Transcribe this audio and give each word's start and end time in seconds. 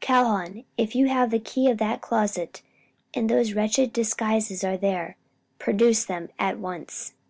"Calhoun, 0.00 0.64
if 0.78 0.94
you 0.94 1.08
have 1.08 1.28
the 1.30 1.38
key 1.38 1.68
of 1.68 1.76
that 1.76 2.00
closet 2.00 2.62
and 3.12 3.28
those 3.28 3.52
wretched 3.52 3.92
disguises 3.92 4.64
are 4.64 4.78
there, 4.78 5.18
produce 5.58 6.06
them 6.06 6.30
at 6.38 6.58
once." 6.58 7.12